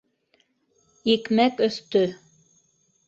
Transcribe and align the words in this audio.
-Икмәк 1.15 1.63
өҫтө. 1.67 2.05